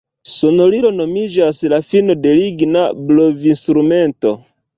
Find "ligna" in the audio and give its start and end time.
2.39-2.83